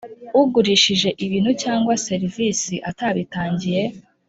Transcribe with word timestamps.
Ugurishije 0.41 1.09
ibintu 1.25 1.51
cyangwa 1.63 1.93
serivisi 2.07 2.73
atabitangiye 2.89 3.83